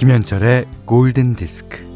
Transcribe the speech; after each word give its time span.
김현철의 0.00 0.66
골든 0.86 1.34
디스크. 1.34 1.89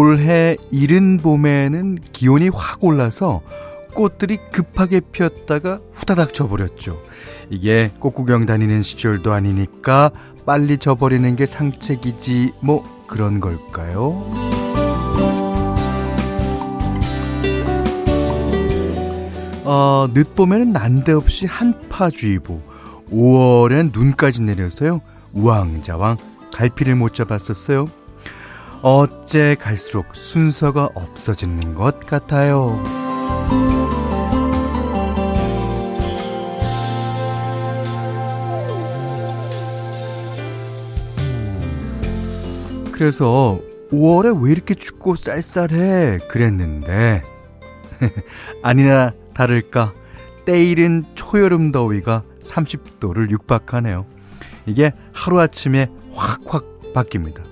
올해 0.00 0.56
이른 0.70 1.18
봄에는 1.18 1.98
기온이 2.12 2.48
확 2.48 2.82
올라서 2.82 3.42
꽃들이 3.92 4.38
급하게 4.50 5.00
피었다가 5.00 5.80
후다닥 5.92 6.32
져버렸죠. 6.32 6.98
이게 7.50 7.90
꽃 7.98 8.12
구경 8.12 8.46
다니는 8.46 8.82
시절도 8.82 9.30
아니니까 9.30 10.10
빨리 10.46 10.78
져버리는 10.78 11.36
게 11.36 11.44
상책이지 11.44 12.54
뭐 12.62 12.82
그런 13.06 13.40
걸까요? 13.40 14.24
어, 19.64 20.08
늦봄에는 20.14 20.72
난데없이 20.72 21.44
한파주의보, 21.44 22.58
5월엔 23.12 23.92
눈까지 23.92 24.40
내려서요. 24.40 25.02
우왕좌왕 25.34 26.16
갈피를 26.54 26.94
못 26.94 27.12
잡았었어요. 27.12 27.86
어째 28.82 29.56
갈수록 29.60 30.14
순서가 30.16 30.90
없어지는 30.94 31.74
것 31.74 32.00
같아요. 32.00 32.82
그래서 42.92 43.60
5월에 43.92 44.42
왜 44.42 44.52
이렇게 44.52 44.74
춥고 44.74 45.16
쌀쌀해 45.16 46.18
그랬는데 46.28 47.22
아니나 48.62 49.12
다를까 49.34 49.92
때이른 50.44 51.04
초여름 51.14 51.72
더위가 51.72 52.22
30도를 52.42 53.30
육박하네요. 53.30 54.06
이게 54.66 54.92
하루아침에 55.12 55.88
확확 56.12 56.64
바뀝니다. 56.94 57.49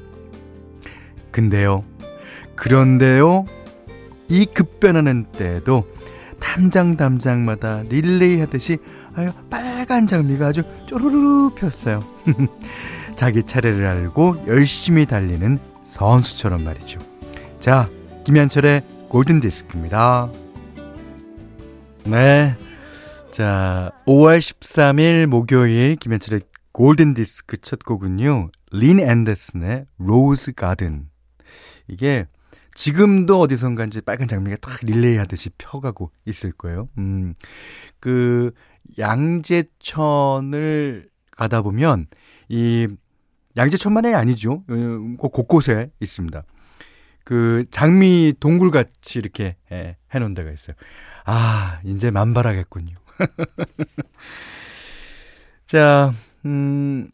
근데요, 1.38 1.84
그런데요, 2.56 3.44
이 4.28 4.44
급변하는 4.44 5.26
때에도 5.30 5.86
담장 6.40 6.96
담장마다 6.96 7.84
릴레이 7.88 8.40
하듯이 8.40 8.78
아유, 9.14 9.30
빨간 9.48 10.08
장미가 10.08 10.48
아주 10.48 10.64
쪼르르 10.86 11.50
폈어요. 11.54 12.02
자기 13.14 13.44
차례를 13.44 13.86
알고 13.86 14.46
열심히 14.48 15.06
달리는 15.06 15.60
선수처럼 15.84 16.64
말이죠. 16.64 16.98
자, 17.60 17.88
김현철의 18.24 18.82
골든 19.08 19.38
디스크입니다. 19.38 20.28
네. 22.04 22.56
자, 23.30 23.92
5월 24.06 24.38
13일 24.40 25.26
목요일 25.26 25.94
김현철의 25.94 26.40
골든 26.72 27.14
디스크 27.14 27.58
첫 27.58 27.84
곡은요. 27.84 28.50
린 28.70 29.00
앤더슨의 29.00 29.86
Rose 29.98 30.52
Garden. 30.52 31.07
이게 31.88 32.26
지금도 32.74 33.40
어디선가인지 33.40 34.02
빨간 34.02 34.28
장미가 34.28 34.58
딱 34.60 34.78
릴레이 34.82 35.16
하듯이 35.16 35.50
펴가고 35.58 36.12
있을 36.26 36.52
거예요. 36.52 36.88
음, 36.96 37.34
그, 37.98 38.52
양재천을 38.98 41.08
가다 41.32 41.62
보면, 41.62 42.06
이 42.48 42.86
양재천만이 43.56 44.14
아니죠. 44.14 44.62
어, 44.68 45.16
곳곳에 45.18 45.90
있습니다. 45.98 46.44
그 47.24 47.64
장미 47.70 48.32
동굴 48.38 48.70
같이 48.70 49.18
이렇게 49.18 49.56
예, 49.72 49.96
해놓은 50.14 50.34
데가 50.34 50.50
있어요. 50.50 50.76
아, 51.26 51.80
이제 51.84 52.10
만발하겠군요. 52.10 52.96
자, 55.66 56.12
음, 56.46 57.10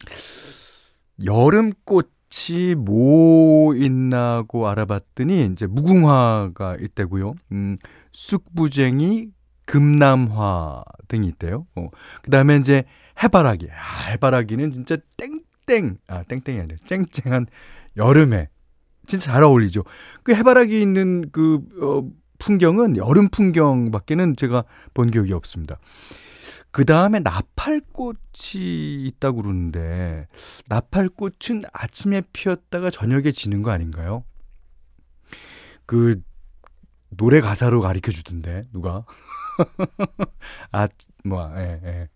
여름꽃 1.25 2.13
이 2.50 2.75
뭐 2.75 3.75
있나고 3.75 4.69
알아봤더니 4.69 5.47
이제 5.53 5.67
무궁화가 5.67 6.77
있대고요. 6.81 7.34
음, 7.53 7.78
쑥부쟁이, 8.12 9.28
금남화 9.67 10.83
등이 11.09 11.28
있대요. 11.28 11.67
어, 11.77 11.89
그 12.23 12.31
다음에 12.31 12.56
이제 12.56 12.84
해바라기. 13.23 13.69
아, 13.71 14.11
해바라기는 14.11 14.71
진짜 14.71 14.97
땡 15.17 15.41
땡, 15.67 15.97
아, 16.09 16.23
땡땡이 16.25 16.61
아니라 16.61 16.77
쨍쨍한 16.84 17.47
여름에 17.97 18.49
진짜 19.06 19.33
잘 19.33 19.43
어울리죠. 19.43 19.84
그 20.23 20.34
해바라기 20.34 20.81
있는 20.81 21.31
그, 21.31 21.61
어, 21.81 22.06
풍경은 22.39 22.99
여름 22.99 23.28
풍경밖에는 23.31 24.37
제가 24.37 24.65
본 24.93 25.11
기억이 25.11 25.33
없습니다. 25.33 25.78
그 26.75 26.85
다음에 26.85 27.21
나팔꽃이 27.21 29.07
있다고 29.07 29.43
그러는데, 29.43 30.27
나팔꽃은 30.69 31.62
아침에 31.73 32.23
피었다가 32.33 32.91
저녁에 32.91 33.31
지는 33.31 33.62
거 33.62 33.71
아닌가요? 33.71 34.25
그, 35.87 36.21
노래 37.11 37.41
가사로 37.41 37.81
가르쳐 37.81 38.11
주던데, 38.11 38.65
누가? 38.73 39.05
아, 40.73 40.89
뭐, 41.23 41.49
예, 41.59 41.81
예. 41.85 42.09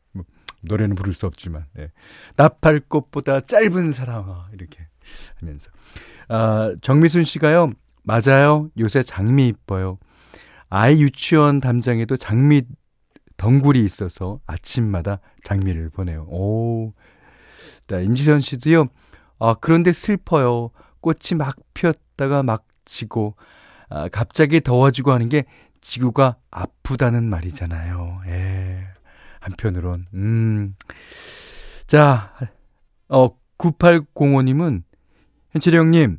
노래는 0.62 0.96
부를 0.96 1.14
수 1.14 1.26
없지만 1.26 1.66
네. 1.74 1.92
나팔꽃보다 2.34 3.42
짧은 3.42 3.92
사랑아 3.92 4.48
이렇게 4.52 4.88
하면서 5.36 5.70
아, 6.26 6.74
정미순 6.82 7.22
씨가요 7.22 7.70
맞아요 8.02 8.70
요새 8.76 9.02
장미 9.02 9.46
이뻐요 9.46 9.98
아이 10.68 11.00
유치원 11.00 11.60
담장에도 11.60 12.16
장미 12.16 12.62
덩굴이 13.38 13.82
있어서 13.82 14.40
아침마다 14.46 15.20
장미를 15.42 15.88
보내요 15.88 16.26
오 16.28 16.92
자, 17.86 18.00
임지선 18.00 18.42
씨도요 18.42 18.88
아 19.38 19.54
그런데 19.58 19.92
슬퍼요 19.92 20.70
꽃이 21.00 21.38
막 21.38 21.56
피었다가 21.72 22.42
막 22.42 22.66
지고 22.84 23.34
아, 23.90 24.08
갑자기 24.08 24.60
더워지고 24.60 25.12
하는 25.12 25.28
게 25.28 25.44
지구가 25.80 26.36
아프다는 26.50 27.24
말이잖아요. 27.24 28.22
예. 28.26 28.86
한편으론. 29.40 30.06
음. 30.14 30.74
자, 31.86 32.34
어, 33.08 33.30
9805님은, 33.58 34.82
현철이 35.52 35.76
형님, 35.76 36.18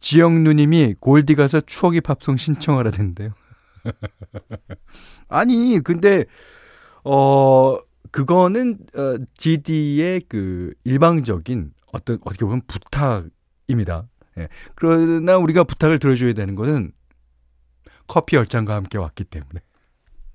지영 0.00 0.44
누님이 0.44 0.94
골디 1.00 1.34
가서 1.34 1.60
추억의 1.60 2.00
팝송 2.00 2.36
신청하라던데요. 2.36 3.32
아니, 5.28 5.80
근데, 5.80 6.24
어, 7.04 7.78
그거는, 8.10 8.78
어, 8.94 9.16
GD의 9.34 10.22
그 10.28 10.72
일방적인 10.84 11.72
어떤, 11.92 12.18
어떻게 12.22 12.44
보면 12.44 12.62
부탁입니다. 12.66 14.08
예. 14.38 14.48
그러나 14.74 15.36
우리가 15.36 15.64
부탁을 15.64 15.98
들어줘야 15.98 16.32
되는 16.32 16.54
것은 16.54 16.92
커피 18.06 18.36
열 18.36 18.46
잔과 18.46 18.74
함께 18.74 18.98
왔기 18.98 19.24
때문에. 19.24 19.60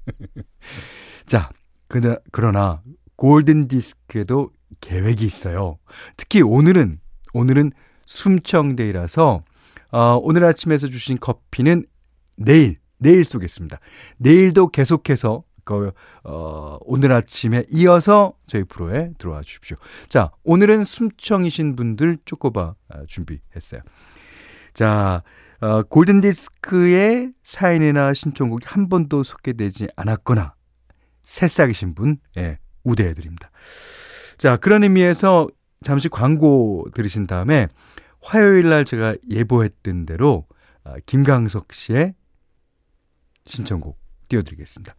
자, 1.25 1.49
그나, 1.87 2.17
그러나 2.31 2.81
골든 3.15 3.67
디스크에도 3.67 4.51
계획이 4.81 5.25
있어요. 5.25 5.77
특히 6.17 6.41
오늘은 6.41 6.99
오늘은 7.33 7.71
숨청데이라서 8.05 9.43
어, 9.91 10.19
오늘 10.21 10.43
아침에서 10.43 10.87
주신 10.87 11.17
커피는 11.19 11.85
내일 12.37 12.77
내일 13.03 13.25
쏘겠습니다. 13.25 13.79
내일도 14.17 14.69
계속해서 14.69 15.43
그, 15.65 15.91
어, 16.23 16.77
오늘 16.81 17.11
아침에 17.11 17.63
이어서 17.69 18.33
저희 18.47 18.63
프로에 18.63 19.11
들어와 19.17 19.41
주십시오. 19.41 19.77
자, 20.09 20.31
오늘은 20.43 20.83
숨청이신 20.83 21.75
분들 21.75 22.17
쪼꼬바 22.25 22.75
아, 22.89 23.03
준비했어요. 23.07 23.81
자, 24.73 25.23
어, 25.61 25.83
골든디스크의 25.83 27.31
사인이나 27.43 28.13
신청곡이 28.13 28.65
한 28.67 28.89
번도 28.89 29.23
소개되지 29.23 29.87
않았거나 29.95 30.55
새싹이신 31.21 31.95
분, 31.95 32.17
예, 32.37 32.57
우대해드립니다. 32.83 33.49
자, 34.37 34.57
그런 34.57 34.83
의미에서 34.83 35.47
잠시 35.83 36.09
광고 36.09 36.85
들으신 36.93 37.27
다음에 37.27 37.67
화요일 38.21 38.69
날 38.69 38.83
제가 38.83 39.15
예보했던 39.29 40.05
대로 40.05 40.45
아, 40.83 40.95
김강석 41.05 41.71
씨의 41.71 42.13
신청곡 43.45 43.97
띄워드리겠습니다. 44.29 44.95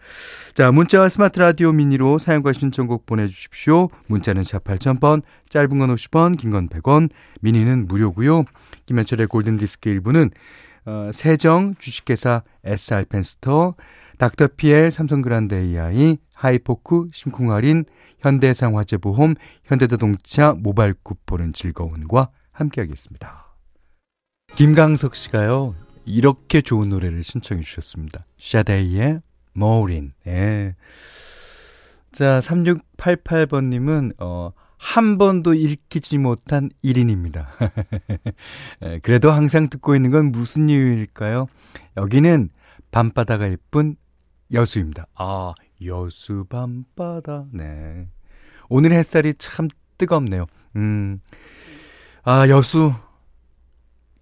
자, 0.55 0.71
문자와 0.71 1.09
스마트 1.09 1.39
라디오 1.41 1.73
미니로 1.73 2.19
사용과 2.19 2.53
신청곡 2.53 3.07
보내주십시오. 3.07 3.89
문자는 4.07 4.45
샵 4.45 4.63
8000번, 4.65 5.23
짧은 5.49 5.79
건 5.79 5.95
50원, 5.95 6.37
긴 6.37 6.51
건 6.51 6.69
100원, 6.69 7.11
미니는 7.41 7.89
무료고요. 7.89 8.45
김현철의 8.87 9.27
골든디스크 9.27 9.89
일부는 9.89 10.31
어, 10.87 11.11
세정 11.15 11.75
주식회사 11.79 12.43
SR펜스터, 12.63 13.75
닥터피엘 14.19 14.91
삼성그란드 14.91 15.55
AI, 15.55 16.19
하이포크 16.35 17.09
심쿵할인, 17.13 17.87
현대상 18.21 18.77
화재보험, 18.77 19.35
현대자동차 19.65 20.55
모바일 20.59 20.95
쿠폰은 21.03 21.55
즐거운과 21.55 22.29
함께하겠습니다. 22.53 23.57
김강석 24.55 25.15
씨가요, 25.15 25.75
이렇게 26.05 26.61
좋은 26.61 26.89
노래를 26.89 27.23
신청해 27.23 27.63
주셨습니다. 27.63 28.27
샤데이의 28.37 29.21
모린. 29.53 30.13
예. 30.27 30.75
자, 32.13 32.41
3688번님은, 32.41 34.15
어, 34.21 34.53
한 34.79 35.17
번도 35.17 35.55
읽히지 35.55 36.19
못한 36.19 36.69
1인입니다. 36.85 37.47
예, 38.85 38.99
그래도 39.01 39.33
항상 39.33 39.71
듣고 39.71 39.97
있는 39.97 40.11
건 40.11 40.31
무슨 40.31 40.69
이유일까요? 40.69 41.47
여기는 41.97 42.51
밤바다가 42.91 43.51
예쁜 43.51 43.97
여수입니다. 44.53 45.07
아, 45.15 45.55
여수 45.85 46.45
밤바다. 46.49 47.47
네. 47.51 48.09
오늘 48.69 48.93
햇살이 48.93 49.35
참 49.35 49.69
뜨겁네요. 49.97 50.47
음. 50.77 51.21
아, 52.23 52.49
여수 52.49 52.93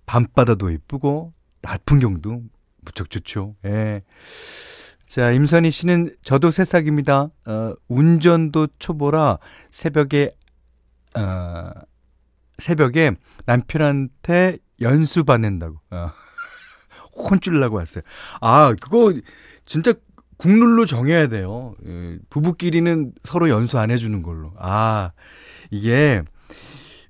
밤바다도 0.07 0.73
예쁘고 0.73 1.33
낮 1.63 1.85
풍경도 1.87 2.43
무척 2.83 3.11
좋죠. 3.11 3.55
예. 3.65 4.03
자, 5.07 5.31
임선희 5.31 5.71
씨는 5.71 6.17
저도 6.23 6.51
새싹입니다. 6.51 7.31
어, 7.47 7.75
운전도 7.89 8.69
초보라 8.79 9.39
새벽에 9.71 10.31
어, 11.15 11.71
새벽에 12.59 13.13
남편한테 13.45 14.59
연수 14.81 15.25
받는다고. 15.25 15.79
어. 15.91 16.11
혼쭐나고 17.15 17.77
왔어요. 17.77 18.03
아, 18.41 18.75
그거 18.81 19.13
진짜 19.67 19.93
국룰로 20.39 20.87
정해야 20.87 21.29
돼요. 21.29 21.75
예, 21.87 22.19
부부끼리는 22.31 23.13
서로 23.23 23.49
연수 23.49 23.79
안 23.79 23.91
해주는 23.91 24.23
걸로. 24.23 24.53
아, 24.59 25.13
이게, 25.71 26.23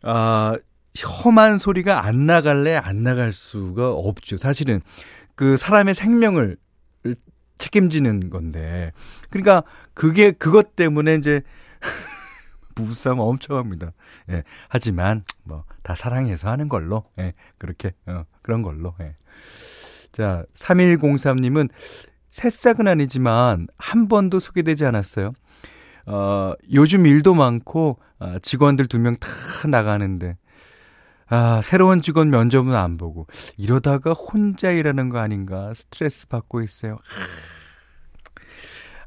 아, 0.02 0.56
험한 1.25 1.59
소리가 1.59 2.05
안 2.05 2.27
나갈래 2.27 2.77
안 2.77 3.03
나갈 3.03 3.33
수가 3.33 3.93
없죠. 3.93 4.37
사실은 4.37 4.81
그 5.35 5.56
사람의 5.56 5.94
생명을 5.94 6.56
책임지는 7.59 8.31
건데. 8.31 8.93
그러니까 9.31 9.62
그게 9.94 10.33
그것 10.33 10.75
때문에 10.77 11.15
이제 11.15 11.43
부부싸움 12.75 13.21
엄청 13.21 13.56
합니다. 13.56 13.93
예. 14.31 14.43
하지만 14.69 15.25
뭐 15.44 15.65
다 15.83 15.94
사랑해서 15.94 16.49
하는 16.49 16.69
걸로. 16.69 17.05
예. 17.19 17.35
그렇게 17.59 17.93
어 18.06 18.25
그런 18.43 18.62
걸로. 18.62 18.95
예. 19.00 19.17
자, 20.12 20.45
3103님은 20.55 21.71
새싹은 22.31 22.87
아니지만 22.87 23.67
한 23.79 24.09
번도 24.09 24.41
소개되지 24.41 24.85
않았어요. 24.87 25.33
어, 26.06 26.53
요즘 26.73 27.06
일도 27.06 27.35
많고 27.35 27.99
어, 28.19 28.38
직원들 28.43 28.87
두 28.87 28.99
명 28.99 29.17
다 29.17 29.29
나가는데 29.69 30.37
아, 31.34 31.62
새로운 31.62 32.02
직원 32.02 32.29
면접은 32.29 32.75
안 32.75 32.99
보고 32.99 33.26
이러다가 33.56 34.12
혼자 34.12 34.70
일하는 34.70 35.08
거 35.08 35.17
아닌가 35.19 35.73
스트레스 35.73 36.29
받고 36.29 36.61
있어요. 36.61 36.99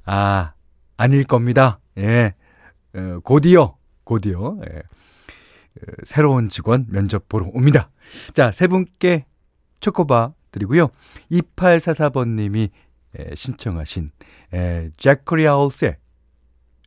아, 0.06 0.54
아닐 0.98 1.24
겁니다. 1.24 1.80
예. 2.00 2.33
어, 2.95 3.19
곧이요. 3.24 3.77
곧이요. 4.06 4.60
예. 4.68 4.77
어, 4.80 5.94
새로운 6.04 6.50
직원 6.50 6.88
면접 6.89 7.30
보러 7.30 7.45
옵니다. 7.54 7.92
자, 8.33 8.51
세 8.51 8.66
분께 8.66 9.28
초코바 9.80 10.33
드리고요. 10.50 10.88
2844번님이 11.31 12.71
에, 13.19 13.36
신청하신 13.36 14.12
에, 14.51 14.89
제크리 14.98 15.48
아울세 15.48 16.00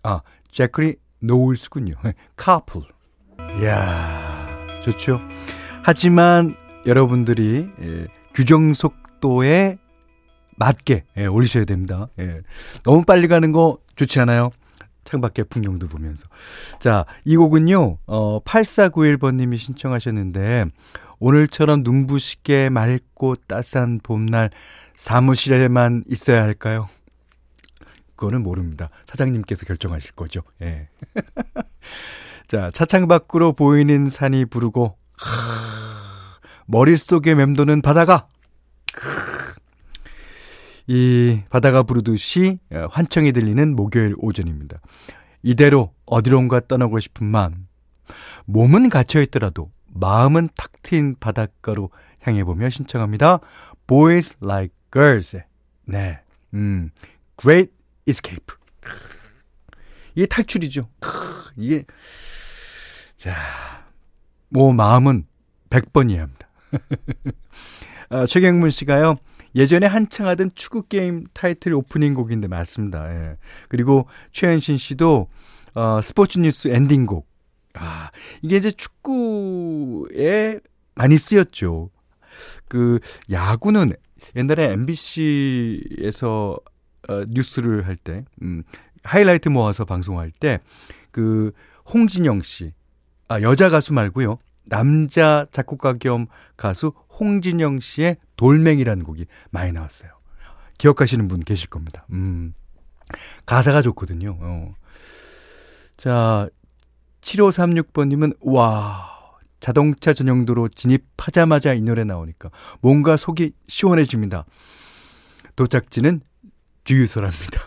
아 0.03 0.23
제크리 0.51 0.97
노울스군요. 1.21 1.95
카풀. 2.35 2.83
이야 3.61 4.28
좋죠. 4.91 5.21
하지만 5.83 6.57
여러분들이 6.87 7.69
에, 7.81 8.07
규정 8.35 8.73
속도에 8.73 9.79
맞게 10.57 11.05
예, 11.17 11.27
올리셔야 11.27 11.65
됩니다. 11.65 12.09
예. 12.19 12.41
너무 12.83 13.05
빨리 13.05 13.29
가는 13.29 13.53
거 13.53 13.79
좋지 13.97 14.21
않아요? 14.21 14.51
창밖에 15.05 15.45
풍경도 15.45 15.89
보면서. 15.89 16.27
자, 16.81 17.07
이 17.25 17.37
곡은요, 17.37 17.99
어, 18.07 18.43
8491번님이 18.45 19.57
신청하셨는데, 19.57 20.67
오늘처럼 21.19 21.83
눈부시게 21.83 22.69
맑고 22.69 23.37
따스한 23.47 24.01
봄날 24.03 24.51
사무실에만 24.97 26.05
있어야 26.09 26.43
할까요? 26.43 26.89
그거는 28.17 28.43
모릅니다. 28.43 28.91
사장님께서 29.07 29.65
결정하실 29.65 30.13
거죠. 30.13 30.43
예. 30.61 30.89
자, 32.49 32.71
차창 32.73 33.09
밖으로 33.09 33.53
보이는 33.53 34.09
산이 34.09 34.47
부르고, 34.47 34.97
머릿속에 36.65 37.35
맴도는 37.35 37.83
바다가, 37.83 38.27
이 40.87 41.43
바다가 41.51 41.83
부르듯이 41.83 42.59
환청이 42.91 43.33
들리는 43.33 43.77
목요일 43.77 44.15
오전입니다. 44.17 44.81
이대로 45.43 45.93
어디론가 46.07 46.61
떠나고 46.69 46.99
싶은 47.01 47.27
마음. 47.27 47.69
몸은 48.47 48.89
갇혀 48.89 49.21
있더라도 49.21 49.71
마음은 49.89 50.49
탁 50.57 50.73
트인 50.83 51.17
바닷가로 51.21 51.91
향해 52.21 52.45
보며 52.45 52.71
신청합니다. 52.71 53.41
Boys 53.87 54.39
Like 54.43 54.75
Girls. 54.91 55.39
네. 55.85 56.21
음. 56.55 56.91
Great 57.37 57.71
Escape. 58.07 58.57
이게 60.15 60.25
탈출이죠. 60.25 60.89
이게 61.57 61.85
자. 63.19 63.35
뭐 64.49 64.73
마음은 64.73 65.27
100번이어야 65.71 66.19
합니다. 66.19 66.49
아, 68.09 68.25
최경문 68.25 68.71
씨가요. 68.71 69.17
예전에 69.57 69.87
한창 69.87 70.29
하던 70.29 70.51
축구 70.55 70.85
게임 70.85 71.27
타이틀 71.35 71.75
오프닝 71.75 72.15
곡인데 72.15 72.47
맞습니다. 72.47 73.13
예. 73.13 73.37
그리고 73.69 74.07
최현신 74.33 74.79
씨도 74.79 75.29
어, 75.75 76.01
스포츠 76.01 76.39
뉴스 76.39 76.69
엔딩곡 76.69 77.29
아, 77.75 78.11
이게 78.41 78.57
이제 78.57 78.71
축구에 78.71 80.61
많이 80.95 81.19
쓰였죠. 81.19 81.91
그 82.69 83.01
야구는 83.31 83.93
옛날에 84.37 84.73
MBC에서 84.73 86.57
어, 87.09 87.25
뉴스를 87.29 87.87
할 87.87 87.97
때, 87.97 88.25
음, 88.43 88.63
하이라이트 89.03 89.49
모아서 89.49 89.85
방송할 89.85 90.31
때, 90.31 90.61
그 91.11 91.53
홍진영 91.93 92.43
씨, 92.43 92.73
아 93.29 93.41
여자 93.43 93.69
가수 93.69 93.93
말고요, 93.93 94.39
남자 94.65 95.45
작곡가 95.53 95.95
겸 95.95 96.27
가수 96.57 96.93
홍진영 97.19 97.81
씨의 97.81 98.17
돌멩이라는 98.37 99.05
곡이 99.05 99.27
많이 99.51 99.73
나왔어요. 99.73 100.11
기억하시는 100.79 101.29
분 101.29 101.41
계실 101.41 101.69
겁니다. 101.69 102.07
음, 102.11 102.55
가사가 103.47 103.83
좋거든요. 103.83 104.39
어. 104.41 104.75
자, 105.97 106.49
7536번님은, 107.21 108.37
와, 108.41 109.11
자동차 109.61 110.13
전용도로 110.13 110.69
진입하자마자 110.69 111.75
이 111.75 111.83
노래 111.83 112.05
나오니까 112.05 112.51
뭔가 112.81 113.17
속이 113.17 113.53
시원해집니다. 113.67 114.45
도착지는 115.57 116.21
주유소랍니다. 116.85 117.61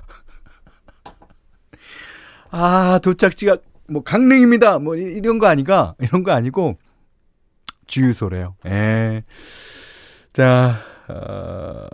아, 2.52 3.00
도착지가 3.04 3.58
뭐 3.92 4.04
강릉입니다. 4.04 4.80
뭐 4.80 4.96
이런 4.96 5.38
거 5.38 5.48
아니가? 5.48 5.96
이런 6.00 6.24
거 6.24 6.32
아니고 6.32 6.78
주유소래요. 7.88 8.56
예. 8.66 9.24
자, 10.32 10.78
어, 11.10 11.88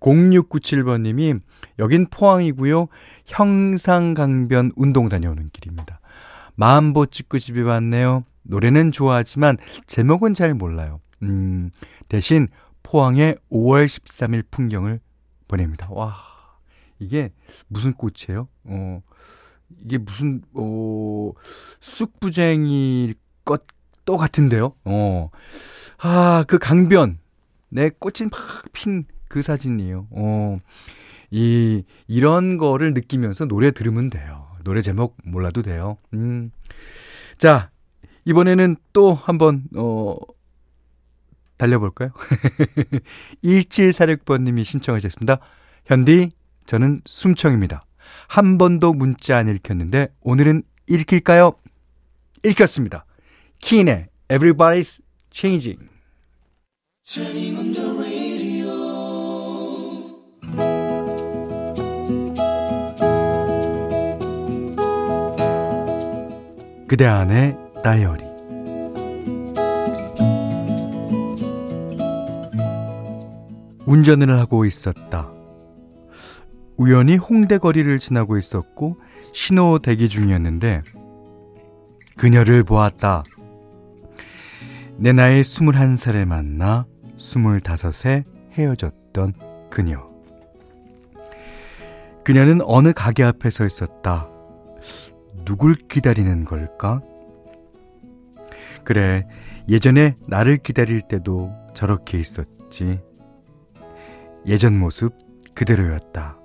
0697번님이 0.00 1.40
여긴 1.80 2.06
포항이고요. 2.06 2.86
형상강변 3.26 4.72
운동 4.76 5.08
다녀오는 5.08 5.50
길입니다. 5.52 6.00
마음보 6.54 7.06
찍고 7.06 7.38
집에 7.38 7.62
왔네요. 7.62 8.22
노래는 8.44 8.92
좋아하지만 8.92 9.56
제목은 9.86 10.34
잘 10.34 10.54
몰라요. 10.54 11.00
음, 11.22 11.70
대신 12.08 12.46
포항의 12.82 13.36
5월 13.50 13.86
13일 13.86 14.44
풍경을 14.50 15.00
보냅니다. 15.48 15.88
와, 15.90 16.16
이게 16.98 17.30
무슨 17.68 17.92
꽃이에요? 17.92 18.48
어, 18.64 19.02
이게 19.80 19.98
무슨, 19.98 20.42
어, 20.54 21.32
쑥부쟁이 21.80 23.14
것도 23.44 24.16
같은데요? 24.16 24.74
어, 24.84 25.30
아, 25.98 26.44
그 26.48 26.58
강변. 26.58 27.18
내 27.70 27.90
꽃이 27.90 28.28
막 28.30 28.72
핀 28.72 29.04
그 29.32 29.40
사진이에요. 29.40 30.08
어, 30.10 30.58
이, 31.30 31.82
이런 32.06 32.58
거를 32.58 32.92
느끼면서 32.92 33.46
노래 33.46 33.70
들으면 33.70 34.10
돼요. 34.10 34.46
노래 34.62 34.82
제목 34.82 35.16
몰라도 35.24 35.62
돼요. 35.62 35.96
음. 36.12 36.52
자, 37.38 37.70
이번에는 38.26 38.76
또 38.92 39.14
한번, 39.14 39.64
어, 39.74 40.16
달려볼까요? 41.56 42.10
1746번님이 43.42 44.64
신청하셨습니다. 44.64 45.38
현디, 45.86 46.28
저는 46.66 47.00
숨청입니다. 47.06 47.80
한 48.28 48.58
번도 48.58 48.92
문자 48.92 49.36
안 49.38 49.48
읽혔는데 49.48 50.08
오늘은 50.20 50.62
읽힐까요? 50.88 51.52
읽혔습니다. 52.44 53.04
키인의 53.60 54.08
Everybody's 54.28 55.00
Changing. 55.30 55.88
그대 66.88 67.06
안의 67.06 67.56
다이어리 67.82 68.22
운전을 73.86 74.30
하고 74.38 74.64
있었다. 74.66 75.31
우연히 76.82 77.16
홍대 77.16 77.58
거리를 77.58 77.96
지나고 78.00 78.36
있었고 78.36 78.96
신호 79.32 79.78
대기 79.78 80.08
중이었는데 80.08 80.82
그녀를 82.16 82.64
보았다. 82.64 83.22
내 84.96 85.12
나이 85.12 85.42
21살에 85.42 86.24
만나 86.24 86.86
25세 87.16 88.24
헤어졌던 88.54 89.34
그녀. 89.70 90.08
그녀는 92.24 92.58
어느 92.64 92.92
가게 92.92 93.22
앞에 93.22 93.50
서 93.50 93.64
있었다. 93.64 94.28
누굴 95.44 95.76
기다리는 95.76 96.44
걸까? 96.44 97.00
그래, 98.82 99.28
예전에 99.68 100.16
나를 100.26 100.56
기다릴 100.56 101.02
때도 101.02 101.52
저렇게 101.74 102.18
있었지. 102.18 103.00
예전 104.46 104.76
모습 104.76 105.14
그대로였다. 105.54 106.41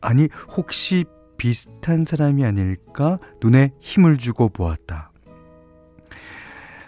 아니, 0.00 0.28
혹시 0.56 1.04
비슷한 1.36 2.04
사람이 2.04 2.44
아닐까? 2.44 3.18
눈에 3.42 3.72
힘을 3.80 4.18
주고 4.18 4.48
보았다. 4.48 5.12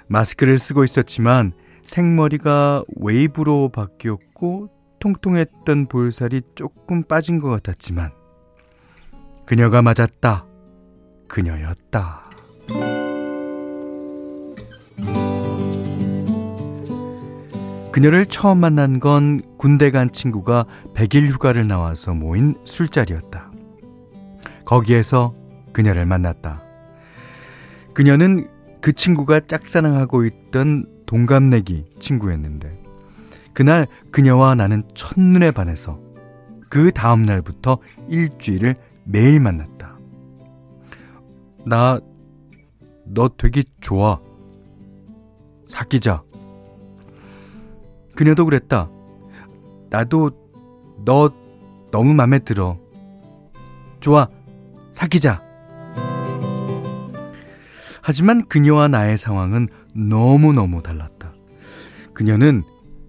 마스크를 0.09 0.59
쓰고 0.59 0.85
있었지만 0.85 1.53
생머리가 1.85 2.85
웨이브로 2.97 3.71
바뀌었고 3.71 4.71
통통했던 4.99 5.87
볼살이 5.87 6.43
조금 6.55 7.03
빠진 7.05 7.39
것 7.39 7.49
같았지만 7.49 8.11
그녀가 9.47 9.83
맞았다. 9.83 10.47
그녀였다. 11.27 12.31
그녀를 17.93 18.27
처음 18.27 18.59
만난 18.59 19.01
건 19.01 19.43
군대 19.61 19.91
간 19.91 20.11
친구가 20.11 20.65
100일 20.95 21.29
휴가를 21.29 21.67
나와서 21.67 22.15
모인 22.15 22.55
술자리였다. 22.65 23.53
거기에서 24.65 25.35
그녀를 25.75 26.07
만났다. 26.07 26.63
그녀는 27.93 28.49
그 28.81 28.95
친구가 28.95 29.41
짝사랑하고 29.41 30.25
있던 30.25 30.87
동갑내기 31.05 31.91
친구였는데 32.01 32.83
그날 33.53 33.87
그녀와 34.11 34.55
나는 34.55 34.83
첫눈에 34.95 35.51
반해서 35.51 36.01
그 36.71 36.91
다음 36.91 37.25
날부터 37.25 37.81
일주일을 38.09 38.77
매일 39.05 39.41
만났다. 39.41 39.99
나, 41.67 42.01
너 43.05 43.29
되게 43.37 43.65
좋아. 43.83 44.21
사귀자. 45.69 46.23
그녀도 48.17 48.47
그랬다. 48.47 48.89
나도 49.91 50.31
너 51.05 51.31
너무 51.91 52.15
맘에 52.15 52.39
들어. 52.39 52.79
좋아. 54.01 54.29
사귀자. 54.93 55.43
하지만 58.03 58.47
그녀와 58.47 58.89
나의 58.89 59.19
상황은 59.19 59.69
너무너무 59.95 60.83
달랐다. 60.83 61.33
그녀는 62.15 62.63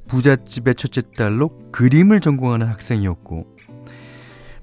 부잣집의 0.07 0.75
첫째 0.75 1.01
딸로 1.15 1.49
그림을 1.71 2.19
전공하는 2.19 2.67
학생이었고, 2.67 3.45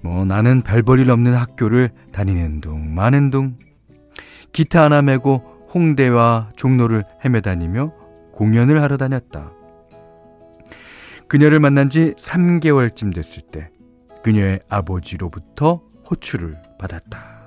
뭐 0.01 0.25
나는 0.25 0.63
별볼일 0.63 1.11
없는 1.11 1.35
학교를 1.35 1.91
다니는 2.13 2.61
둥 2.61 2.95
마는 2.95 3.31
둥 3.31 3.57
기타 4.53 4.85
하나 4.85 5.03
메고 5.03 5.43
홍대와 5.75 6.51
종로를 6.57 7.05
헤매다니며 7.25 7.93
공연을 8.33 8.83
하러 8.83 8.97
다녔다. 8.97 9.53
그녀를 11.29 11.61
만난 11.61 11.91
지 11.91 12.15
3개월쯤 12.15 13.15
됐을 13.15 13.43
때 13.43 13.71
그녀의 14.23 14.61
아버지로부터 14.69 15.83
호출을 16.11 16.57
받았다. 16.79 17.39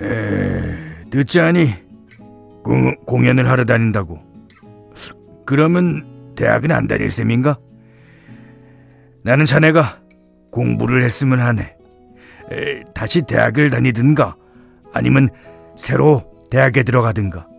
에, 0.00 0.78
늦지 1.10 1.40
않니? 1.40 1.74
공, 2.62 2.96
공연을 3.04 3.48
하러 3.48 3.66
다닌다고. 3.66 4.18
그러면 5.44 6.34
대학은 6.36 6.70
안 6.70 6.86
다닐 6.86 7.10
셈인가? 7.10 7.58
나는 9.22 9.44
자네가 9.44 10.00
공부를 10.50 11.02
했으면 11.02 11.40
하네. 11.40 11.76
에, 12.52 12.82
다시 12.94 13.20
대학을 13.22 13.68
다니든가 13.68 14.36
아니면 14.94 15.28
새로 15.76 16.22
대학에 16.50 16.82
들어가든가. 16.82 17.49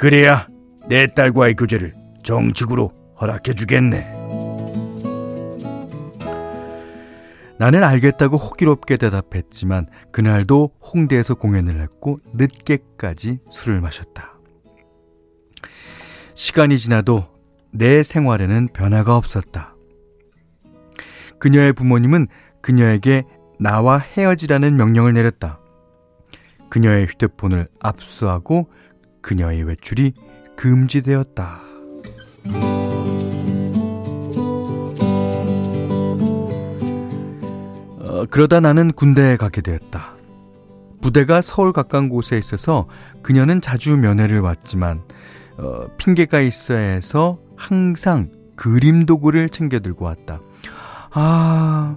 그래야 0.00 0.48
내 0.88 1.08
딸과의 1.08 1.56
교제를 1.56 1.94
정식으로 2.22 2.90
허락해 3.20 3.52
주겠네. 3.52 4.10
나는 7.58 7.84
알겠다고 7.84 8.38
호기롭게 8.38 8.96
대답했지만 8.96 9.88
그날도 10.10 10.70
홍대에서 10.80 11.34
공연을 11.34 11.82
했고 11.82 12.18
늦게까지 12.32 13.40
술을 13.50 13.82
마셨다. 13.82 14.38
시간이 16.32 16.78
지나도 16.78 17.26
내 17.70 18.02
생활에는 18.02 18.68
변화가 18.72 19.18
없었다. 19.18 19.74
그녀의 21.38 21.74
부모님은 21.74 22.28
그녀에게 22.62 23.24
나와 23.58 23.98
헤어지라는 23.98 24.78
명령을 24.78 25.12
내렸다. 25.12 25.60
그녀의 26.70 27.04
휴대폰을 27.04 27.68
압수하고 27.80 28.70
그녀의 29.22 29.64
외출이 29.64 30.12
금지되었다. 30.56 31.60
어, 37.98 38.26
그러다 38.30 38.60
나는 38.60 38.92
군대에 38.92 39.36
가게 39.36 39.60
되었다. 39.60 40.16
부대가 41.00 41.40
서울 41.40 41.72
가까운 41.72 42.08
곳에 42.08 42.36
있어서 42.36 42.86
그녀는 43.22 43.60
자주 43.60 43.96
면회를 43.96 44.40
왔지만 44.40 45.02
어, 45.58 45.86
핑계가 45.96 46.40
있어야 46.40 46.78
해서 46.78 47.38
항상 47.56 48.30
그림 48.56 49.06
도구를 49.06 49.48
챙겨 49.48 49.80
들고 49.80 50.04
왔다. 50.04 50.40
아, 51.12 51.96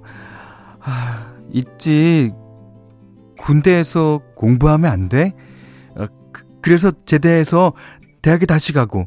아 0.80 1.34
있지. 1.52 2.32
군대에서 3.38 4.22
공부하면 4.36 4.90
안 4.90 5.10
돼? 5.10 5.34
그래서 6.64 6.92
제대해서 7.06 7.74
대학에 8.24 8.46
다시 8.48 8.74
가고. 8.74 9.06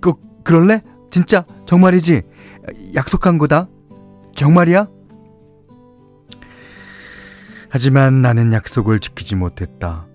그, 0.00 0.12
그럴래? 0.44 0.82
진짜 1.10 1.44
정말이지? 1.66 2.22
약속한 2.94 3.38
거다? 3.38 3.68
정말이야? 4.36 4.86
하지만 7.70 8.22
나는 8.22 8.52
약속을 8.52 9.00
지키지 9.00 9.36
못했다. 9.36 10.06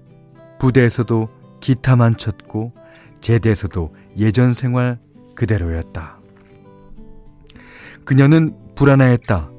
부대에서도 0.60 1.30
기타만 1.60 2.18
쳤고 2.18 2.74
제대에서도 3.22 3.94
예전 4.18 4.54
생활 4.54 5.00
그대로였다. 5.36 6.20
그녀는 8.06 8.56
불안해했다. 8.76 9.50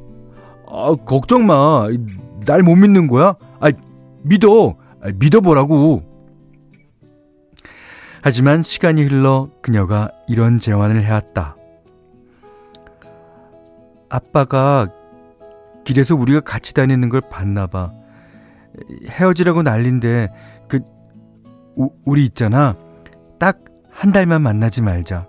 아, 0.69 0.95
걱정 1.05 1.47
마. 1.47 1.89
날 2.47 2.63
못 2.63 2.77
믿는 2.77 3.07
거야? 3.09 3.35
아, 3.61 3.71
믿어. 4.23 4.77
아, 5.03 5.11
믿어보라고. 5.19 6.14
하지만 8.25 8.63
시간이 8.63 9.05
흘러 9.05 9.51
그녀가 9.63 10.11
이런 10.27 10.59
제안을 10.59 11.03
해왔다. 11.05 11.57
아빠가 14.09 14.89
길에서 15.85 16.17
우리가 16.17 16.41
같이 16.41 16.73
다니는 16.73 17.11
걸 17.11 17.21
봤나 17.21 17.67
봐. 17.67 17.93
헤어지라고 19.09 19.63
난린데 19.63 20.29
그 20.69 20.81
우, 21.77 21.91
우리 22.05 22.25
있잖아. 22.25 22.77
딱 23.39 23.75
한 23.95 24.13
달만 24.13 24.43
만나지 24.43 24.83
말자. 24.83 25.29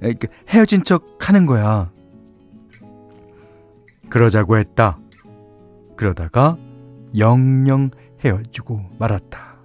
그 0.00 0.26
헤어진 0.48 0.82
척 0.82 1.28
하는 1.28 1.46
거야. 1.46 1.90
그러자고 4.08 4.56
했다. 4.56 4.98
그러다가 5.96 6.56
영영 7.16 7.90
헤어지고 8.24 8.80
말았다. 8.98 9.55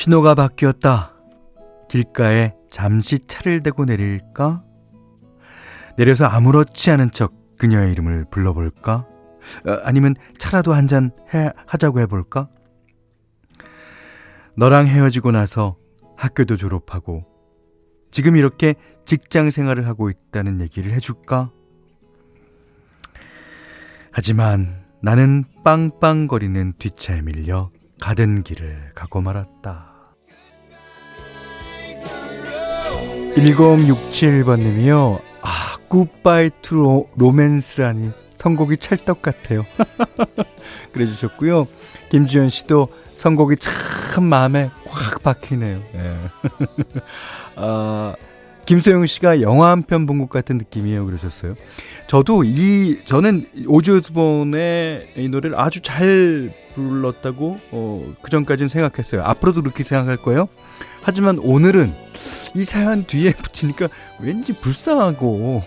신호가 0.00 0.34
바뀌었다. 0.34 1.12
길가에 1.90 2.54
잠시 2.70 3.18
차를 3.18 3.62
대고 3.62 3.84
내릴까? 3.84 4.64
내려서 5.98 6.24
아무렇지 6.24 6.90
않은 6.92 7.10
척 7.10 7.34
그녀의 7.58 7.92
이름을 7.92 8.24
불러볼까? 8.30 9.06
어, 9.66 9.72
아니면 9.84 10.14
차라도 10.38 10.72
한 10.72 10.86
잔 10.86 11.10
하자고 11.66 12.00
해볼까? 12.00 12.48
너랑 14.56 14.86
헤어지고 14.86 15.32
나서 15.32 15.76
학교도 16.16 16.56
졸업하고 16.56 17.26
지금 18.10 18.36
이렇게 18.36 18.76
직장 19.04 19.50
생활을 19.50 19.86
하고 19.86 20.08
있다는 20.08 20.62
얘기를 20.62 20.92
해줄까? 20.92 21.50
하지만 24.12 24.82
나는 25.02 25.44
빵빵거리는 25.62 26.72
뒷차에 26.78 27.20
밀려 27.20 27.70
가던 28.00 28.44
길을 28.44 28.92
가고 28.94 29.20
말았다. 29.20 29.89
1067번님이요. 33.34 35.20
아, 35.42 35.76
Goodbye 35.88 36.50
to 36.62 37.06
Romance라니 37.16 38.10
선곡이 38.36 38.78
찰떡 38.78 39.22
같아요. 39.22 39.64
그래 40.92 41.06
주셨고요. 41.06 41.66
김주현 42.10 42.48
씨도 42.48 42.88
선곡이 43.14 43.56
참 43.58 44.24
마음에 44.24 44.70
꽉 44.88 45.22
박히네요. 45.22 45.82
예. 45.94 46.16
아, 47.56 48.14
김소영 48.70 49.04
씨가 49.06 49.40
영화 49.40 49.70
한 49.70 49.82
편 49.82 50.06
본 50.06 50.20
것 50.20 50.28
같은 50.30 50.56
느낌이에요. 50.56 51.04
그러셨어요. 51.04 51.56
저도 52.06 52.44
이, 52.44 52.98
저는 53.04 53.46
오즈본의 53.66 55.08
이 55.16 55.28
노래를 55.28 55.58
아주 55.58 55.80
잘 55.80 56.52
불렀다고, 56.76 57.58
어, 57.72 58.14
그 58.22 58.30
전까지는 58.30 58.68
생각했어요. 58.68 59.24
앞으로도 59.24 59.62
그렇게 59.62 59.82
생각할 59.82 60.18
거예요. 60.18 60.48
하지만 61.02 61.40
오늘은 61.40 61.92
이 62.54 62.64
사연 62.64 63.04
뒤에 63.06 63.32
붙이니까 63.42 63.88
왠지 64.20 64.52
불쌍하고, 64.52 65.64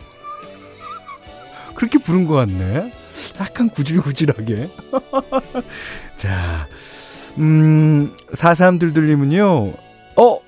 그렇게 1.75 1.97
부른 1.99 2.25
것 2.25 2.35
같네. 2.35 2.93
약간 3.41 3.69
구질구질하게. 3.69 4.69
자, 6.15 6.67
음, 7.37 8.13
43둘둘님은요, 8.31 9.73
어, 10.15 10.39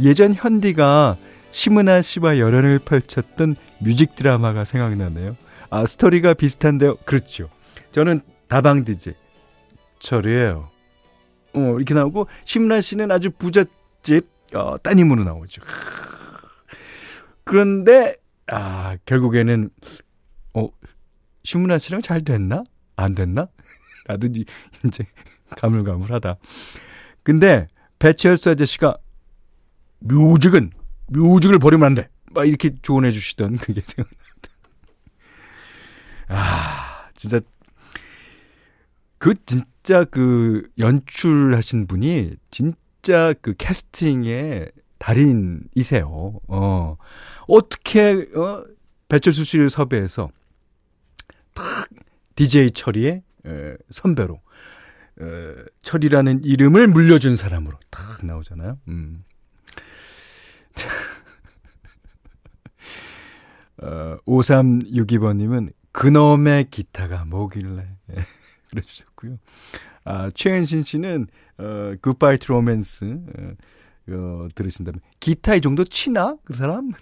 예전 0.00 0.34
현디가 0.34 1.16
심은하 1.56 2.02
씨와 2.02 2.38
열연을 2.38 2.80
펼쳤던 2.80 3.56
뮤직 3.78 4.14
드라마가 4.14 4.64
생각나네요. 4.64 5.38
아, 5.70 5.86
스토리가 5.86 6.34
비슷한데요. 6.34 6.96
그렇죠. 7.06 7.48
저는 7.92 8.20
다방 8.46 8.84
디제 8.84 9.14
철이에요. 9.98 10.68
어, 11.54 11.60
이렇게 11.78 11.94
나오고 11.94 12.26
심은하 12.44 12.82
씨는 12.82 13.10
아주 13.10 13.30
부잣집 13.30 14.28
어, 14.52 14.76
따님으로 14.76 15.24
나오죠. 15.24 15.62
그런데 17.44 18.16
아, 18.48 18.98
결국에는 19.06 19.70
어, 20.52 20.68
심은하 21.42 21.78
씨랑 21.78 22.02
잘 22.02 22.20
됐나? 22.20 22.64
안 22.96 23.14
됐나? 23.14 23.48
나도 24.06 24.26
이제 24.26 25.06
가물가물하다. 25.56 26.36
근데 27.22 27.66
배철수 27.98 28.50
아저씨가 28.50 28.98
뮤직은 30.00 30.75
뮤직을 31.08 31.58
버리면 31.58 31.86
안 31.86 31.94
돼. 31.94 32.08
막 32.32 32.46
이렇게 32.46 32.70
조언해 32.82 33.10
주시던 33.10 33.56
그게 33.58 33.80
생각난다. 33.80 34.16
아, 36.28 37.08
진짜 37.14 37.40
그 39.18 39.34
진짜 39.46 40.04
그 40.04 40.68
연출하신 40.78 41.86
분이 41.86 42.34
진짜 42.50 43.32
그 43.40 43.54
캐스팅의 43.54 44.72
달인이세요. 44.98 46.40
어. 46.48 46.96
어떻게 47.48 48.26
어 48.34 48.64
배철수 49.08 49.44
씨를 49.44 49.68
섭외해서 49.68 50.30
딱 51.54 51.88
DJ 52.34 52.72
철이의 52.72 53.22
에, 53.46 53.76
선배로 53.90 54.40
에, 55.20 55.24
철이라는 55.82 56.44
이름을 56.44 56.88
물려준 56.88 57.36
사람으로 57.36 57.78
딱 57.90 58.24
나오잖아요. 58.24 58.78
음. 58.88 59.24
어, 63.82 64.16
5362번님은 64.26 65.72
그놈의 65.92 66.70
기타가 66.70 67.24
뭐길래 67.24 67.86
예, 68.10 68.14
그러셨고요. 68.70 69.38
아, 70.04 70.30
최은신 70.34 70.82
씨는 70.82 71.26
어, 71.58 71.94
Goodbye 72.00 72.38
to 72.38 72.52
Romance 72.52 73.04
어, 73.04 74.12
어, 74.12 74.48
들으신다면 74.54 75.00
기타 75.20 75.54
이 75.54 75.60
정도 75.60 75.84
치나? 75.84 76.36
그 76.44 76.54
사람? 76.54 76.92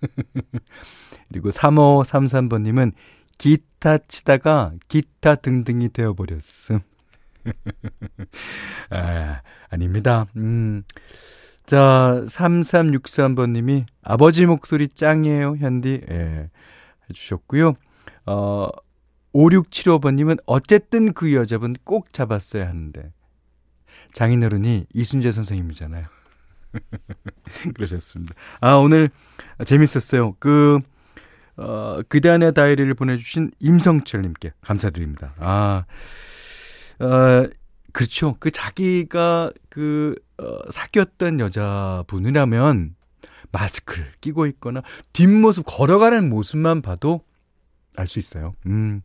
그리고 1.28 1.50
3533번님은 1.50 2.92
기타 3.36 3.98
치다가 3.98 4.72
기타 4.88 5.36
등등이 5.36 5.90
되어버렸음. 5.90 6.80
아, 8.90 9.42
아닙니다. 9.68 10.26
음. 10.36 10.82
자, 11.68 12.22
3363번님이 12.24 13.84
아버지 14.02 14.46
목소리 14.46 14.88
짱이에요, 14.88 15.56
현디. 15.58 16.00
예, 16.10 16.48
해주셨고요. 17.10 17.74
어, 18.24 18.68
5675번님은 19.34 20.38
어쨌든 20.46 21.12
그 21.12 21.34
여자분 21.34 21.76
꼭 21.84 22.14
잡았어야 22.14 22.66
하는데. 22.66 23.12
장인어른이 24.14 24.86
이순재 24.94 25.30
선생님이잖아요. 25.30 26.06
그러셨습니다. 27.76 28.34
아, 28.62 28.76
오늘 28.76 29.10
재밌었어요. 29.66 30.36
그, 30.38 30.80
어, 31.58 32.00
그대 32.08 32.30
안의 32.30 32.54
다이리를 32.54 32.94
보내주신 32.94 33.50
임성철님께 33.58 34.54
감사드립니다. 34.62 35.32
아, 35.40 35.84
어, 36.98 37.46
그렇죠. 37.98 38.36
그 38.38 38.52
자기가 38.52 39.50
그, 39.68 40.14
어, 40.40 40.70
사귀었던 40.70 41.40
여자분이라면 41.40 42.94
마스크를 43.50 44.12
끼고 44.20 44.46
있거나 44.46 44.82
뒷모습 45.12 45.64
걸어가는 45.66 46.28
모습만 46.28 46.80
봐도 46.80 47.22
알 47.96 48.06
수 48.06 48.20
있어요. 48.20 48.54
음. 48.66 49.02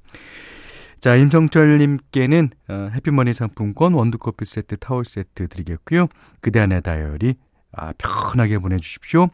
자, 1.02 1.16
임성철님께는 1.16 2.52
어, 2.70 2.90
해피머니 2.94 3.34
상품권, 3.34 3.96
원두커피 3.96 4.46
세트, 4.46 4.78
타월 4.78 5.06
세트 5.06 5.48
드리겠고요. 5.48 6.08
그대 6.40 6.60
안의 6.60 6.84
다이어리 6.84 7.34
아, 7.72 7.94
편하게 7.98 8.60
보내주십시오. 8.60 9.28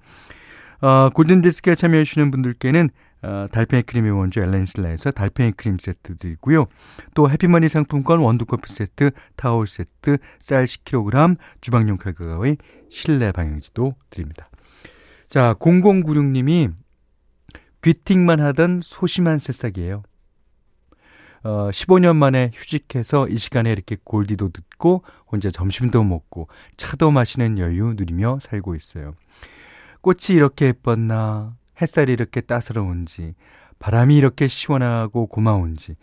어, 0.79 1.09
골든디스크에 1.09 1.75
참여해주시는 1.75 2.31
분들께는 2.31 2.91
어, 3.21 3.47
달팽이 3.51 3.83
크림의 3.83 4.11
원조 4.11 4.41
엘렌슬라에서 4.41 5.11
달팽이 5.11 5.51
크림 5.51 5.77
세트 5.77 6.17
드리고요. 6.17 6.67
또 7.15 7.29
해피머니 7.29 7.67
상품권 7.67 8.19
원두커피 8.19 8.71
세트, 8.71 9.11
타월 9.35 9.67
세트, 9.67 10.17
쌀 10.39 10.65
10kg, 10.65 11.37
주방용 11.61 11.97
칼과 11.97 12.25
가위, 12.25 12.57
실내 12.89 13.31
방향지도 13.31 13.95
드립니다. 14.09 14.49
자, 15.29 15.53
0096님이 15.55 16.73
귀팅만 17.81 18.39
하던 18.39 18.81
소심한 18.83 19.37
새싹이에요. 19.37 20.03
어, 21.43 21.69
15년 21.71 22.15
만에 22.17 22.51
휴직해서 22.53 23.27
이 23.29 23.37
시간에 23.37 23.71
이렇게 23.71 23.95
골디도 24.03 24.49
듣고 24.49 25.03
혼자 25.27 25.49
점심도 25.49 26.03
먹고 26.03 26.49
차도 26.77 27.11
마시는 27.11 27.57
여유 27.59 27.93
누리며 27.95 28.39
살고 28.41 28.75
있어요. 28.75 29.15
꽃이 30.01 30.35
이렇게 30.35 30.67
예뻤나, 30.67 31.55
햇살이 31.81 32.13
이렇게 32.13 32.41
따스러운지, 32.41 33.35
바람이 33.79 34.15
이렇게 34.15 34.47
시원하고 34.47 35.27
고마운지, 35.27 35.95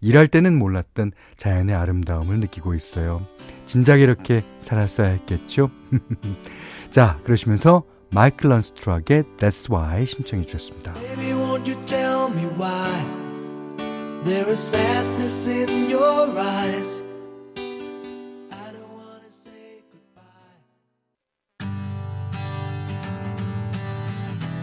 일할 0.00 0.26
때는 0.26 0.58
몰랐던 0.58 1.12
자연의 1.36 1.74
아름다움을 1.76 2.40
느끼고 2.40 2.74
있어요. 2.74 3.26
진작 3.66 4.00
이렇게 4.00 4.44
살았어야 4.60 5.08
했겠죠? 5.08 5.70
자, 6.90 7.18
그러시면서 7.24 7.84
마이클 8.10 8.50
런스트락의 8.50 9.24
That's 9.36 9.70
Why 9.70 10.06
신청해 10.06 10.46
주셨습니다. 10.46 10.94
Baby, 10.94 11.32
won't 11.32 11.70
you 11.70 11.86
tell 11.86 12.28
me 12.32 12.44
why 12.58 13.20
There 14.24 14.50
is 14.50 14.60
sadness 14.60 15.48
in 15.48 15.90
your 15.90 16.28
eyes 16.38 17.09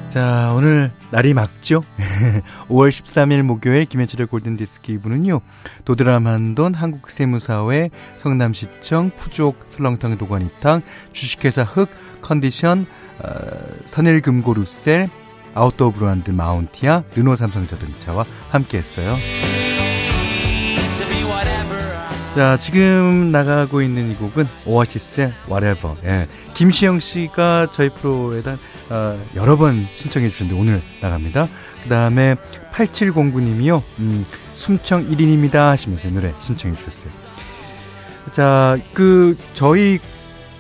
자, 0.10 0.54
오늘 0.56 0.92
날이 1.12 1.34
막죠? 1.34 1.82
5월 2.70 2.90
13일 2.90 3.42
목요일 3.44 3.86
김현철의 3.86 4.28
골든디스크 4.28 4.98
2부는요, 5.00 5.42
도드라만돈 5.84 6.74
한국세무사회 6.74 7.90
성남시청 8.16 9.12
푸족 9.18 9.66
설렁탕 9.68 10.18
도가니탕 10.18 10.82
주식회사 11.12 11.64
흑 11.64 11.90
컨디션 12.22 12.88
어, 13.20 13.30
선일금고 13.86 14.54
루셀 14.54 15.10
아웃도어 15.54 15.92
브랜드 15.92 16.32
마운티아, 16.32 17.04
르노 17.16 17.36
삼성자동차와 17.36 18.26
함께 18.50 18.78
했어요. 18.78 19.16
자, 22.36 22.56
지금 22.58 23.32
나가고 23.32 23.82
있는 23.82 24.12
이 24.12 24.16
곡은 24.16 24.48
오아시스의 24.68 25.32
Whatever. 25.50 25.98
예. 26.06 26.28
김시영 26.54 27.00
씨가 27.00 27.70
저희 27.72 27.90
프로에다 27.90 28.58
어, 28.90 29.22
여러 29.36 29.58
번 29.58 29.86
신청해 29.96 30.30
주셨는데 30.30 30.60
오늘 30.60 30.82
나갑니다. 31.02 31.48
그 31.84 31.90
다음에 31.90 32.36
8709님이요. 32.74 33.82
음, 34.00 34.26
숨청 34.54 35.10
1인입니다 35.10 35.56
하시면서 35.56 36.10
노래 36.10 36.34
신청해 36.40 36.76
주셨어요. 36.76 37.28
자, 38.32 38.78
그 38.94 39.38
저희 39.54 40.00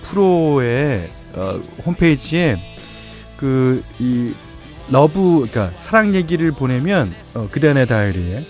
프로의 0.03 1.09
어, 1.37 1.59
홈페이지에 1.85 2.57
그 3.37 3.83
이 3.99 4.33
love 4.89 5.45
그러니까 5.49 5.77
사랑 5.79 6.15
얘기를 6.15 6.51
보내면 6.51 7.13
어, 7.35 7.47
그대 7.51 7.69
안의 7.69 7.87
다이어리에 7.87 8.45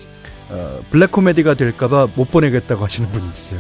어, 0.50 0.80
블랙 0.92 1.12
코미디가 1.12 1.56
될까봐 1.56 2.10
못 2.16 2.30
보내겠다고 2.32 2.84
하시는 2.84 3.12
분이 3.12 3.28
있어요. 3.28 3.60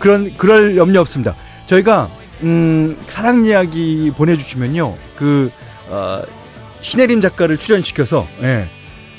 그런 0.00 0.36
그럴 0.36 0.76
염려 0.76 1.00
없습니다. 1.00 1.34
저희가 1.66 2.10
음, 2.42 2.96
사랑 3.06 3.44
이야기 3.44 4.12
보내주시면요, 4.16 4.96
그 5.16 5.50
어, 5.88 6.22
신혜림 6.80 7.20
작가를 7.20 7.56
출연시켜서 7.56 8.26
예, 8.42 8.68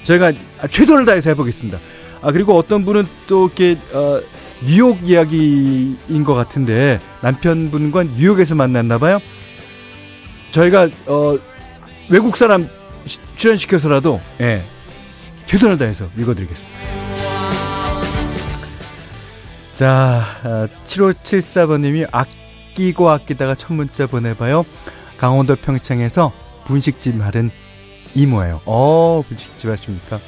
저희가 0.03 0.33
최선을 0.69 1.05
다해서 1.05 1.29
해보겠습니다. 1.31 1.79
아 2.21 2.31
그리고 2.31 2.57
어떤 2.57 2.85
분은 2.85 3.05
또 3.27 3.47
이렇게 3.47 3.77
어, 3.93 4.19
뉴욕 4.65 4.99
이야기인 5.03 6.23
것 6.23 6.33
같은데 6.33 6.99
남편분과 7.21 8.03
뉴욕에서 8.17 8.55
만났나 8.55 8.97
봐요. 8.97 9.19
저희가 10.51 10.89
어, 11.07 11.37
외국 12.09 12.37
사람 12.37 12.69
출연시켜서라도 13.35 14.21
예, 14.41 14.63
최선을 15.45 15.77
다해서 15.77 16.07
읽어드리겠습니다. 16.17 16.79
자, 19.73 20.69
7574번님이 20.85 22.07
아, 22.11 22.25
아끼고 22.69 23.09
아끼다가 23.09 23.55
첫 23.55 23.73
문자 23.73 24.07
보내봐요. 24.07 24.65
강원도 25.17 25.55
평창에서 25.55 26.31
분식집 26.65 27.21
하는 27.21 27.51
이모예요. 28.15 28.61
어, 28.65 29.23
분식집 29.27 29.69
하십니까? 29.69 30.19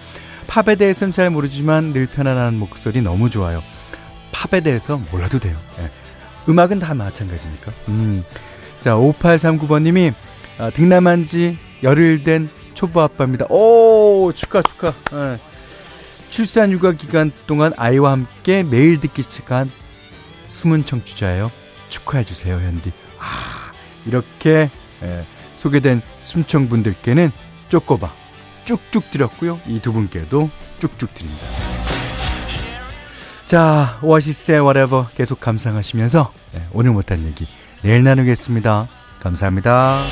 팝에 0.48 0.76
대해서는 0.76 1.12
잘 1.12 1.30
모르지만 1.30 1.94
늘 1.94 2.08
편안한 2.08 2.58
목소리 2.58 3.02
너무 3.02 3.30
좋아요. 3.30 3.64
팝에 4.32 4.62
대해서 4.62 5.00
몰라도 5.12 5.40
돼요. 5.40 5.58
네. 5.78 5.88
음악은 6.50 6.80
다 6.80 6.94
마찬가지니까. 6.94 7.72
음. 7.88 8.24
자, 8.82 8.96
5839번님이 8.96 10.14
아, 10.58 10.70
등남한 10.72 11.28
지 11.28 11.58
열흘 11.84 12.24
된 12.24 12.50
초보 12.74 13.02
아빠입니다. 13.02 13.46
오, 13.50 14.32
축하, 14.34 14.62
축하. 14.62 14.92
네. 15.12 15.38
출산 16.30 16.72
육아 16.72 16.94
기간 16.94 17.32
동안 17.46 17.74
아이와 17.76 18.12
함께 18.12 18.64
매일 18.64 19.00
듣기 19.00 19.22
시작한 19.22 19.70
숨은 20.48 20.86
청취자예요. 20.86 21.52
축하해 21.92 22.24
주세요, 22.26 22.56
현디. 22.56 22.92
아, 23.20 23.72
이렇게 24.06 24.72
예, 25.04 25.26
소개된 25.58 26.02
숨청 26.22 26.68
분들께는 26.70 27.32
쪼꼬바 27.70 28.12
쭉쭉 28.66 29.12
드렸고요. 29.12 29.60
이 29.68 29.80
두 29.80 29.94
분께도 29.94 30.50
쭉쭉 30.80 31.14
드립니다. 31.14 31.42
자, 33.46 34.00
오아시스의 34.02 34.62
whatever 34.62 35.06
계속 35.16 35.40
감상하시면서 35.40 36.34
예, 36.56 36.62
오늘 36.72 36.92
못한 36.92 37.24
얘기 37.26 37.46
내일 37.84 38.04
나누겠습니다. 38.04 38.88
감사합니다. 39.20 40.04